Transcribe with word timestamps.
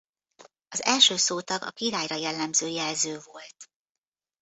Az 0.69 0.83
első 0.83 1.15
szótag 1.17 1.63
a 1.63 1.71
királyra 1.71 2.15
jellemző 2.15 2.67
jelző 2.67 3.19
volt. 3.23 3.69